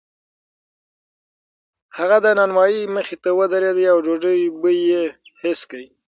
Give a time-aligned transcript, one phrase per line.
[1.97, 5.03] هغه د نانوایۍ مخې ته ودرېد او د ډوډۍ بوی یې
[5.41, 5.81] حس کړ.